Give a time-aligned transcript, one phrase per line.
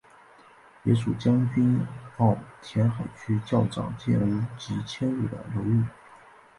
[0.81, 1.85] 也属将军
[2.17, 5.85] 澳填海区较早建屋及迁入的楼宇。